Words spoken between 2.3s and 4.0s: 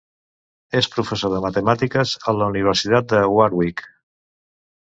a la universitat de Warwick.